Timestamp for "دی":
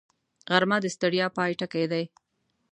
1.91-2.03